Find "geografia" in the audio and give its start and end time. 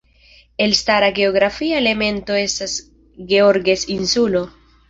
1.19-1.77